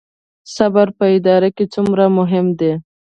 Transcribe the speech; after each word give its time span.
صبر 0.55 0.87
په 0.97 1.05
اداره 1.17 1.49
کې 1.55 1.65
څومره 1.73 2.05
مهم 2.17 2.45
دی؟ 2.59 2.71